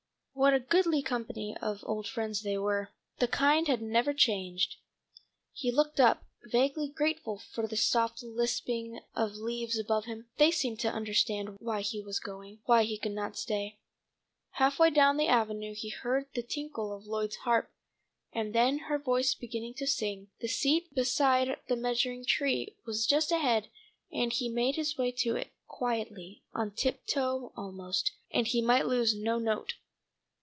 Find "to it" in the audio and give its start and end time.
25.19-25.51